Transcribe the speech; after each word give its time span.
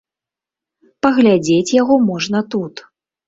Паглядзець 1.07 1.75
яго 1.81 1.95
можна 2.09 2.39
тут. 2.55 2.85